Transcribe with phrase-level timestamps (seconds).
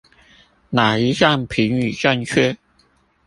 [0.71, 2.57] 哪一項評語正確？